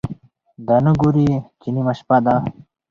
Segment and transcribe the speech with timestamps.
[0.67, 1.27] دا نه ګوري
[1.61, 2.35] چې نیمه شپه ده،